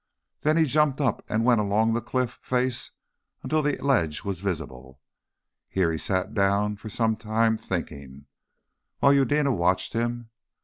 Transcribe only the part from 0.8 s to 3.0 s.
up and went along the cliff face